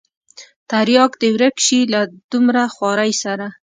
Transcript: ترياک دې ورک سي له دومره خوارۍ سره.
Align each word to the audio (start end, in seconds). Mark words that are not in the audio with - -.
ترياک 0.69 1.11
دې 1.21 1.29
ورک 1.35 1.55
سي 1.67 1.79
له 1.93 2.01
دومره 2.31 2.61
خوارۍ 2.73 3.11
سره. 3.23 3.47